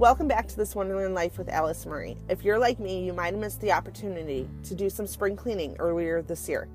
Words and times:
Welcome 0.00 0.28
back 0.28 0.48
to 0.48 0.56
this 0.56 0.74
Wonderland 0.74 1.12
Life 1.12 1.36
with 1.36 1.50
Alice 1.50 1.84
Marie. 1.84 2.16
If 2.30 2.42
you're 2.42 2.58
like 2.58 2.80
me, 2.80 3.04
you 3.04 3.12
might 3.12 3.34
have 3.34 3.38
missed 3.38 3.60
the 3.60 3.72
opportunity 3.72 4.48
to 4.62 4.74
do 4.74 4.88
some 4.88 5.06
spring 5.06 5.36
cleaning 5.36 5.76
earlier 5.78 6.22
this 6.22 6.48
year. 6.48 6.68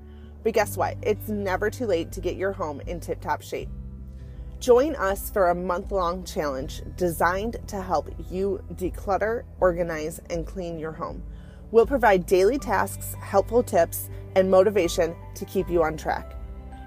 But 0.43 0.53
guess 0.53 0.77
what? 0.77 0.95
It's 1.01 1.27
never 1.27 1.71
too 1.71 1.87
late 1.87 2.11
to 2.11 2.21
get 2.21 2.35
your 2.35 2.51
home 2.51 2.81
in 2.81 2.99
tip 2.99 3.19
top 3.19 3.41
shape. 3.41 3.67
Join 4.59 4.95
us 4.97 5.31
for 5.31 5.49
a 5.49 5.55
month 5.55 5.91
long 5.91 6.23
challenge 6.23 6.83
designed 6.97 7.57
to 7.65 7.81
help 7.81 8.11
you 8.29 8.63
declutter, 8.75 9.41
organize, 9.59 10.21
and 10.29 10.45
clean 10.45 10.77
your 10.77 10.91
home. 10.91 11.23
We'll 11.71 11.87
provide 11.87 12.27
daily 12.27 12.59
tasks, 12.59 13.15
helpful 13.19 13.63
tips, 13.63 14.07
and 14.35 14.51
motivation 14.51 15.15
to 15.33 15.45
keep 15.45 15.67
you 15.67 15.81
on 15.81 15.97
track. 15.97 16.35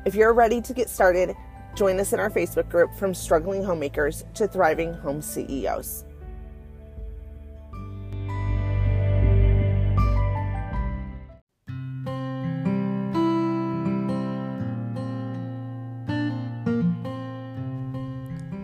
If 0.06 0.14
you're 0.14 0.34
ready 0.34 0.60
to 0.60 0.72
get 0.72 0.88
started, 0.88 1.34
join 1.74 1.98
us 1.98 2.12
in 2.12 2.20
our 2.20 2.30
Facebook 2.30 2.68
group 2.68 2.94
from 2.94 3.12
struggling 3.12 3.64
homemakers 3.64 4.24
to 4.34 4.46
thriving 4.46 4.94
home 4.94 5.20
CEOs. 5.20 6.04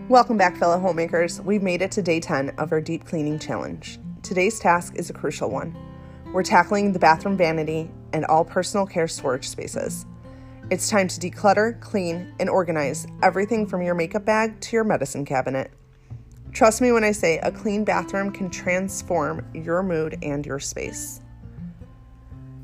Welcome 0.07 0.37
back, 0.37 0.55
fellow 0.57 0.77
homemakers. 0.77 1.41
We've 1.41 1.63
made 1.63 1.81
it 1.81 1.89
to 1.93 2.03
day 2.03 2.19
10 2.19 2.51
of 2.59 2.71
our 2.71 2.79
deep 2.79 3.05
cleaning 3.05 3.39
challenge. 3.39 3.97
Today's 4.21 4.59
task 4.59 4.93
is 4.95 5.09
a 5.09 5.13
crucial 5.13 5.49
one. 5.49 5.75
We're 6.31 6.43
tackling 6.43 6.93
the 6.93 6.99
bathroom 6.99 7.35
vanity 7.35 7.89
and 8.13 8.23
all 8.25 8.45
personal 8.45 8.85
care 8.85 9.07
storage 9.07 9.49
spaces. 9.49 10.05
It's 10.69 10.91
time 10.91 11.07
to 11.07 11.19
declutter, 11.19 11.81
clean, 11.81 12.31
and 12.39 12.51
organize 12.51 13.07
everything 13.23 13.65
from 13.65 13.81
your 13.81 13.95
makeup 13.95 14.25
bag 14.25 14.61
to 14.61 14.75
your 14.75 14.83
medicine 14.83 15.25
cabinet. 15.25 15.71
Trust 16.51 16.81
me 16.81 16.91
when 16.91 17.03
I 17.03 17.11
say 17.11 17.39
a 17.39 17.51
clean 17.51 17.83
bathroom 17.83 18.31
can 18.31 18.51
transform 18.51 19.43
your 19.55 19.81
mood 19.81 20.19
and 20.21 20.45
your 20.45 20.59
space. 20.59 21.19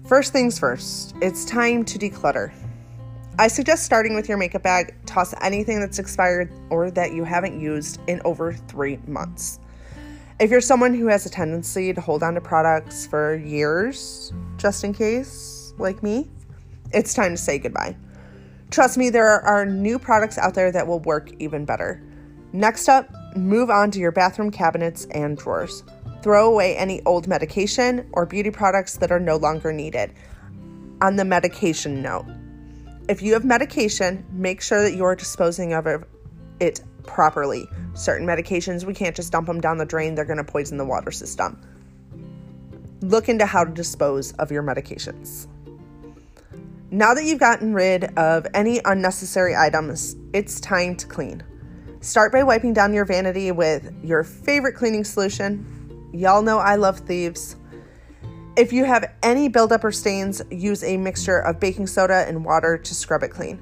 First 0.07 0.31
things 0.31 0.59
first, 0.59 1.15
it's 1.23 1.43
time 1.43 1.85
to 1.85 1.97
declutter. 1.97 2.53
I 3.41 3.47
suggest 3.47 3.81
starting 3.81 4.13
with 4.13 4.29
your 4.29 4.37
makeup 4.37 4.61
bag. 4.61 4.93
Toss 5.07 5.33
anything 5.41 5.79
that's 5.79 5.97
expired 5.97 6.51
or 6.69 6.91
that 6.91 7.13
you 7.13 7.23
haven't 7.23 7.59
used 7.59 7.99
in 8.05 8.21
over 8.23 8.53
three 8.53 8.99
months. 9.07 9.59
If 10.39 10.51
you're 10.51 10.61
someone 10.61 10.93
who 10.93 11.07
has 11.07 11.25
a 11.25 11.29
tendency 11.31 11.91
to 11.91 11.99
hold 11.99 12.21
on 12.21 12.35
to 12.35 12.41
products 12.41 13.07
for 13.07 13.37
years, 13.37 14.31
just 14.57 14.83
in 14.83 14.93
case, 14.93 15.73
like 15.79 16.03
me, 16.03 16.29
it's 16.93 17.15
time 17.15 17.31
to 17.31 17.37
say 17.37 17.57
goodbye. 17.57 17.97
Trust 18.69 18.95
me, 18.95 19.09
there 19.09 19.27
are 19.27 19.65
new 19.65 19.97
products 19.97 20.37
out 20.37 20.53
there 20.53 20.71
that 20.71 20.85
will 20.85 20.99
work 20.99 21.31
even 21.39 21.65
better. 21.65 21.99
Next 22.53 22.89
up, 22.89 23.09
move 23.35 23.71
on 23.71 23.89
to 23.89 23.99
your 23.99 24.11
bathroom 24.11 24.51
cabinets 24.51 25.07
and 25.15 25.35
drawers. 25.35 25.81
Throw 26.21 26.47
away 26.47 26.77
any 26.77 27.01
old 27.07 27.27
medication 27.27 28.07
or 28.13 28.27
beauty 28.27 28.51
products 28.51 28.97
that 28.97 29.11
are 29.11 29.19
no 29.19 29.37
longer 29.37 29.73
needed. 29.73 30.13
On 31.01 31.15
the 31.15 31.25
medication 31.25 32.03
note, 32.03 32.27
if 33.11 33.21
you 33.21 33.33
have 33.33 33.43
medication, 33.43 34.25
make 34.31 34.61
sure 34.61 34.81
that 34.81 34.95
you're 34.95 35.17
disposing 35.17 35.73
of 35.73 35.85
it 36.61 36.81
properly. 37.03 37.67
Certain 37.93 38.25
medications, 38.25 38.85
we 38.85 38.93
can't 38.93 39.13
just 39.13 39.33
dump 39.33 39.47
them 39.47 39.59
down 39.59 39.77
the 39.77 39.85
drain, 39.85 40.15
they're 40.15 40.23
going 40.23 40.37
to 40.37 40.45
poison 40.45 40.77
the 40.77 40.85
water 40.85 41.11
system. 41.11 41.59
Look 43.01 43.27
into 43.27 43.45
how 43.45 43.65
to 43.65 43.71
dispose 43.71 44.31
of 44.33 44.49
your 44.49 44.63
medications. 44.63 45.47
Now 46.89 47.13
that 47.13 47.25
you've 47.25 47.39
gotten 47.39 47.73
rid 47.73 48.17
of 48.17 48.47
any 48.53 48.79
unnecessary 48.85 49.57
items, 49.57 50.15
it's 50.31 50.61
time 50.61 50.95
to 50.95 51.05
clean. 51.05 51.43
Start 51.99 52.31
by 52.31 52.43
wiping 52.43 52.71
down 52.71 52.93
your 52.93 53.03
vanity 53.03 53.51
with 53.51 53.93
your 54.05 54.23
favorite 54.23 54.75
cleaning 54.75 55.03
solution. 55.03 56.09
Y'all 56.13 56.41
know 56.41 56.59
I 56.59 56.77
love 56.77 56.99
thieves. 56.99 57.57
If 58.57 58.73
you 58.73 58.83
have 58.83 59.09
any 59.23 59.47
buildup 59.47 59.85
or 59.85 59.93
stains, 59.93 60.41
use 60.51 60.83
a 60.83 60.97
mixture 60.97 61.39
of 61.39 61.57
baking 61.57 61.87
soda 61.87 62.25
and 62.27 62.43
water 62.43 62.77
to 62.77 62.93
scrub 62.93 63.23
it 63.23 63.29
clean. 63.29 63.61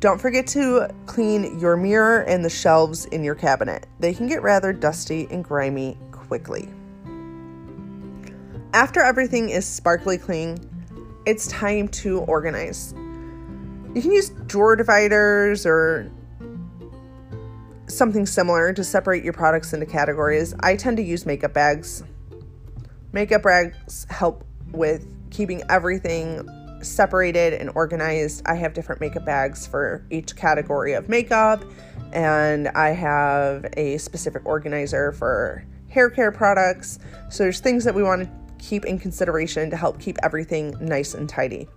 Don't 0.00 0.20
forget 0.20 0.44
to 0.48 0.88
clean 1.06 1.60
your 1.60 1.76
mirror 1.76 2.22
and 2.22 2.44
the 2.44 2.50
shelves 2.50 3.04
in 3.06 3.22
your 3.22 3.36
cabinet. 3.36 3.86
They 4.00 4.12
can 4.12 4.26
get 4.26 4.42
rather 4.42 4.72
dusty 4.72 5.28
and 5.30 5.44
grimy 5.44 5.96
quickly. 6.10 6.68
After 8.74 9.00
everything 9.00 9.50
is 9.50 9.64
sparkly 9.64 10.18
clean, 10.18 10.58
it's 11.24 11.46
time 11.46 11.86
to 11.88 12.18
organize. 12.22 12.94
You 13.94 14.02
can 14.02 14.10
use 14.10 14.30
drawer 14.46 14.74
dividers 14.74 15.64
or 15.64 16.10
something 17.86 18.26
similar 18.26 18.72
to 18.72 18.82
separate 18.82 19.22
your 19.22 19.32
products 19.32 19.72
into 19.72 19.86
categories. 19.86 20.54
I 20.58 20.74
tend 20.74 20.96
to 20.96 21.04
use 21.04 21.24
makeup 21.24 21.54
bags 21.54 22.02
Makeup 23.12 23.42
bags 23.42 24.06
help 24.10 24.44
with 24.72 25.06
keeping 25.30 25.62
everything 25.68 26.46
separated 26.82 27.54
and 27.54 27.70
organized. 27.74 28.42
I 28.46 28.54
have 28.54 28.74
different 28.74 29.00
makeup 29.00 29.24
bags 29.24 29.66
for 29.66 30.04
each 30.10 30.36
category 30.36 30.92
of 30.92 31.08
makeup, 31.08 31.64
and 32.12 32.68
I 32.68 32.90
have 32.90 33.66
a 33.76 33.98
specific 33.98 34.44
organizer 34.46 35.12
for 35.12 35.64
hair 35.88 36.10
care 36.10 36.30
products. 36.30 36.98
So 37.30 37.44
there's 37.44 37.60
things 37.60 37.84
that 37.84 37.94
we 37.94 38.02
want 38.02 38.22
to 38.22 38.30
keep 38.58 38.84
in 38.84 38.98
consideration 38.98 39.70
to 39.70 39.76
help 39.76 40.00
keep 40.00 40.18
everything 40.22 40.76
nice 40.80 41.14
and 41.14 41.28
tidy. 41.28 41.68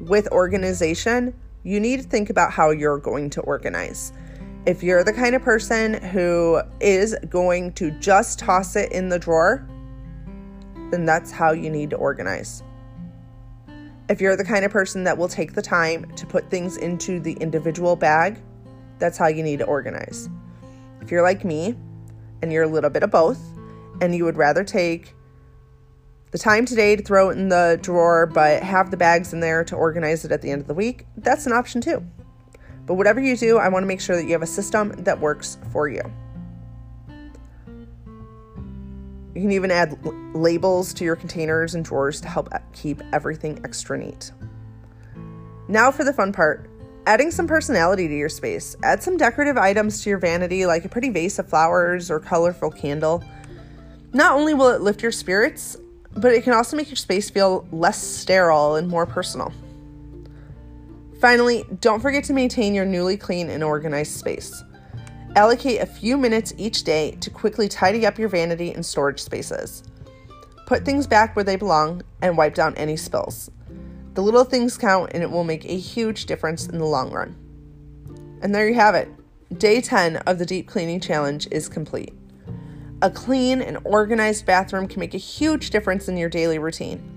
With 0.00 0.28
organization, 0.28 1.34
you 1.62 1.80
need 1.80 2.02
to 2.02 2.06
think 2.06 2.30
about 2.30 2.50
how 2.50 2.70
you're 2.70 2.98
going 2.98 3.30
to 3.30 3.40
organize. 3.42 4.12
If 4.66 4.82
you're 4.82 5.04
the 5.04 5.12
kind 5.12 5.34
of 5.34 5.42
person 5.42 5.94
who 5.94 6.60
is 6.80 7.14
going 7.28 7.72
to 7.74 7.90
just 8.00 8.38
toss 8.38 8.76
it 8.76 8.92
in 8.92 9.08
the 9.08 9.18
drawer, 9.18 9.66
then 10.94 11.04
that's 11.04 11.32
how 11.32 11.50
you 11.52 11.68
need 11.68 11.90
to 11.90 11.96
organize. 11.96 12.62
If 14.08 14.20
you're 14.20 14.36
the 14.36 14.44
kind 14.44 14.64
of 14.64 14.70
person 14.70 15.02
that 15.04 15.18
will 15.18 15.28
take 15.28 15.54
the 15.54 15.62
time 15.62 16.08
to 16.14 16.24
put 16.24 16.48
things 16.50 16.76
into 16.76 17.18
the 17.18 17.32
individual 17.34 17.96
bag, 17.96 18.40
that's 19.00 19.18
how 19.18 19.26
you 19.26 19.42
need 19.42 19.58
to 19.58 19.64
organize. 19.64 20.28
If 21.00 21.10
you're 21.10 21.22
like 21.22 21.44
me 21.44 21.74
and 22.40 22.52
you're 22.52 22.62
a 22.62 22.68
little 22.68 22.90
bit 22.90 23.02
of 23.02 23.10
both, 23.10 23.40
and 24.00 24.14
you 24.14 24.24
would 24.24 24.36
rather 24.36 24.62
take 24.62 25.14
the 26.30 26.38
time 26.38 26.64
today 26.64 26.96
to 26.96 27.02
throw 27.02 27.30
it 27.30 27.38
in 27.38 27.48
the 27.48 27.78
drawer, 27.82 28.26
but 28.26 28.62
have 28.62 28.90
the 28.90 28.96
bags 28.96 29.32
in 29.32 29.40
there 29.40 29.64
to 29.64 29.74
organize 29.74 30.24
it 30.24 30.32
at 30.32 30.42
the 30.42 30.50
end 30.50 30.60
of 30.60 30.68
the 30.68 30.74
week, 30.74 31.06
that's 31.16 31.46
an 31.46 31.52
option 31.52 31.80
too. 31.80 32.04
But 32.86 32.94
whatever 32.94 33.20
you 33.20 33.36
do, 33.36 33.58
I 33.58 33.68
want 33.68 33.82
to 33.82 33.86
make 33.86 34.00
sure 34.00 34.16
that 34.16 34.24
you 34.24 34.32
have 34.32 34.42
a 34.42 34.46
system 34.46 34.92
that 35.04 35.20
works 35.20 35.58
for 35.72 35.88
you. 35.88 36.02
You 39.34 39.40
can 39.40 39.52
even 39.52 39.70
add 39.70 39.98
l- 40.04 40.12
labels 40.34 40.94
to 40.94 41.04
your 41.04 41.16
containers 41.16 41.74
and 41.74 41.84
drawers 41.84 42.20
to 42.20 42.28
help 42.28 42.48
uh, 42.52 42.58
keep 42.72 43.02
everything 43.12 43.60
extra 43.64 43.98
neat. 43.98 44.30
Now 45.68 45.90
for 45.90 46.04
the 46.04 46.12
fun 46.12 46.32
part 46.32 46.70
adding 47.06 47.30
some 47.30 47.46
personality 47.46 48.08
to 48.08 48.16
your 48.16 48.28
space. 48.28 48.76
Add 48.82 49.02
some 49.02 49.16
decorative 49.16 49.56
items 49.56 50.02
to 50.02 50.10
your 50.10 50.18
vanity, 50.18 50.66
like 50.66 50.84
a 50.84 50.88
pretty 50.88 51.10
vase 51.10 51.38
of 51.38 51.48
flowers 51.48 52.10
or 52.10 52.18
colorful 52.18 52.70
candle. 52.70 53.22
Not 54.12 54.32
only 54.32 54.54
will 54.54 54.68
it 54.68 54.80
lift 54.80 55.02
your 55.02 55.12
spirits, 55.12 55.76
but 56.16 56.32
it 56.32 56.44
can 56.44 56.52
also 56.52 56.76
make 56.76 56.88
your 56.88 56.96
space 56.96 57.28
feel 57.28 57.66
less 57.72 58.00
sterile 58.00 58.76
and 58.76 58.88
more 58.88 59.06
personal. 59.06 59.52
Finally, 61.20 61.64
don't 61.80 62.00
forget 62.00 62.24
to 62.24 62.32
maintain 62.32 62.74
your 62.74 62.84
newly 62.84 63.16
clean 63.16 63.50
and 63.50 63.64
organized 63.64 64.12
space. 64.12 64.62
Allocate 65.36 65.80
a 65.80 65.86
few 65.86 66.16
minutes 66.16 66.54
each 66.56 66.84
day 66.84 67.12
to 67.20 67.28
quickly 67.28 67.68
tidy 67.68 68.06
up 68.06 68.20
your 68.20 68.28
vanity 68.28 68.72
and 68.72 68.86
storage 68.86 69.20
spaces. 69.20 69.82
Put 70.66 70.84
things 70.84 71.08
back 71.08 71.34
where 71.34 71.44
they 71.44 71.56
belong 71.56 72.02
and 72.22 72.36
wipe 72.36 72.54
down 72.54 72.74
any 72.76 72.96
spills. 72.96 73.50
The 74.14 74.22
little 74.22 74.44
things 74.44 74.78
count 74.78 75.10
and 75.12 75.24
it 75.24 75.30
will 75.30 75.42
make 75.42 75.64
a 75.64 75.76
huge 75.76 76.26
difference 76.26 76.68
in 76.68 76.78
the 76.78 76.84
long 76.84 77.10
run. 77.10 77.36
And 78.42 78.54
there 78.54 78.68
you 78.68 78.74
have 78.74 78.94
it. 78.94 79.08
Day 79.58 79.80
10 79.80 80.18
of 80.18 80.38
the 80.38 80.46
Deep 80.46 80.68
Cleaning 80.68 81.00
Challenge 81.00 81.48
is 81.50 81.68
complete. 81.68 82.14
A 83.02 83.10
clean 83.10 83.60
and 83.60 83.78
organized 83.84 84.46
bathroom 84.46 84.86
can 84.86 85.00
make 85.00 85.14
a 85.14 85.18
huge 85.18 85.70
difference 85.70 86.08
in 86.08 86.16
your 86.16 86.28
daily 86.28 86.60
routine. 86.60 87.10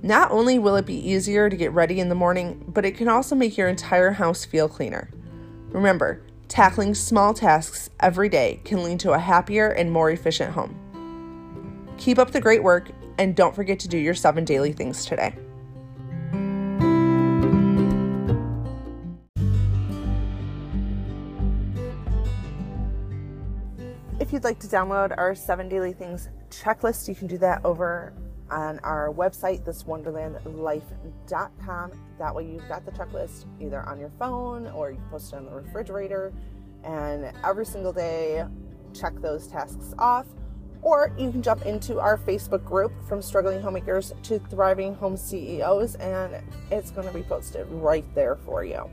Not 0.00 0.30
only 0.30 0.60
will 0.60 0.76
it 0.76 0.86
be 0.86 1.10
easier 1.10 1.50
to 1.50 1.56
get 1.56 1.72
ready 1.72 1.98
in 1.98 2.08
the 2.08 2.14
morning, 2.14 2.64
but 2.68 2.84
it 2.84 2.96
can 2.96 3.08
also 3.08 3.34
make 3.34 3.56
your 3.56 3.68
entire 3.68 4.12
house 4.12 4.44
feel 4.44 4.68
cleaner. 4.68 5.10
Remember, 5.70 6.22
Tackling 6.48 6.94
small 6.94 7.34
tasks 7.34 7.90
every 8.00 8.28
day 8.28 8.60
can 8.64 8.84
lead 8.84 9.00
to 9.00 9.12
a 9.12 9.18
happier 9.18 9.68
and 9.68 9.90
more 9.90 10.10
efficient 10.10 10.52
home. 10.52 10.78
Keep 11.98 12.18
up 12.18 12.30
the 12.30 12.40
great 12.40 12.62
work 12.62 12.90
and 13.18 13.34
don't 13.34 13.54
forget 13.54 13.78
to 13.80 13.88
do 13.88 13.98
your 13.98 14.14
seven 14.14 14.44
daily 14.44 14.72
things 14.72 15.04
today. 15.04 15.34
If 24.20 24.32
you'd 24.32 24.44
like 24.44 24.58
to 24.60 24.66
download 24.66 25.14
our 25.16 25.34
seven 25.34 25.68
daily 25.68 25.92
things 25.92 26.28
checklist, 26.50 27.08
you 27.08 27.14
can 27.14 27.26
do 27.26 27.38
that 27.38 27.64
over 27.64 28.12
on 28.54 28.78
our 28.80 29.12
website, 29.12 29.62
thiswonderlandlife.com. 29.64 31.92
That 32.18 32.34
way, 32.34 32.46
you've 32.46 32.66
got 32.68 32.86
the 32.86 32.92
checklist 32.92 33.46
either 33.60 33.82
on 33.82 33.98
your 33.98 34.12
phone 34.18 34.68
or 34.68 34.92
you 34.92 35.00
post 35.10 35.32
it 35.32 35.36
on 35.36 35.46
the 35.46 35.50
refrigerator. 35.50 36.32
And 36.84 37.32
every 37.42 37.66
single 37.66 37.92
day, 37.92 38.44
check 38.94 39.20
those 39.20 39.48
tasks 39.48 39.92
off. 39.98 40.26
Or 40.82 41.12
you 41.18 41.32
can 41.32 41.42
jump 41.42 41.66
into 41.66 41.98
our 41.98 42.16
Facebook 42.16 42.64
group 42.64 42.92
from 43.08 43.20
struggling 43.22 43.60
homemakers 43.60 44.12
to 44.24 44.38
thriving 44.38 44.94
home 44.94 45.16
CEOs, 45.16 45.94
and 45.96 46.36
it's 46.70 46.90
going 46.90 47.08
to 47.08 47.14
be 47.14 47.22
posted 47.22 47.66
right 47.70 48.04
there 48.14 48.36
for 48.36 48.64
you. 48.64 48.90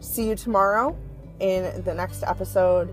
See 0.00 0.28
you 0.28 0.34
tomorrow 0.34 0.98
in 1.38 1.84
the 1.84 1.94
next 1.94 2.24
episode 2.24 2.92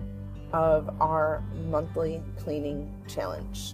of 0.53 0.89
our 1.01 1.43
monthly 1.69 2.21
cleaning 2.37 2.93
challenge. 3.07 3.73